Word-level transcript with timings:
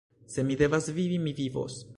Se 0.33 0.43
mi 0.47 0.55
devas 0.61 0.89
vivi, 0.97 1.21
mi 1.27 1.37
vivos! 1.43 1.81